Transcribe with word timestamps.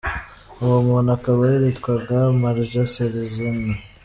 Uwo 0.63 0.77
muntu 0.87 1.09
akaba 1.17 1.41
yaritwaga 1.51 2.17
Marja 2.41 2.83
Sergina. 2.93 3.73